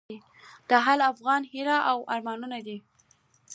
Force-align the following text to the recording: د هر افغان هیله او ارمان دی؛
د 0.69 0.71
هر 0.85 0.99
افغان 1.11 1.41
هیله 1.51 1.77
او 1.91 1.97
ارمان 2.13 2.41
دی؛ 2.67 2.77